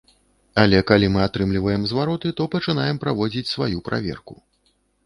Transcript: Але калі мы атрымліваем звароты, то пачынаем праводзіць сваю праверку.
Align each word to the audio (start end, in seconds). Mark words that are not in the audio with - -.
Але 0.61 0.79
калі 0.91 1.09
мы 1.17 1.21
атрымліваем 1.25 1.83
звароты, 1.91 2.27
то 2.41 2.51
пачынаем 2.57 2.95
праводзіць 3.05 3.49
сваю 3.55 3.77
праверку. 3.93 4.33